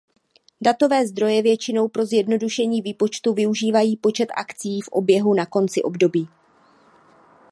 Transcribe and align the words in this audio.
Datové 0.61 1.07
zdroje 1.07 1.41
většinou 1.41 1.87
pro 1.87 2.05
zjednodušení 2.05 2.81
výpočtu 2.81 3.33
využívají 3.33 3.97
počet 3.97 4.29
akcií 4.33 4.81
v 4.81 4.87
oběhu 4.87 5.33
na 5.33 5.45
konci 5.45 5.83
období. 5.83 6.27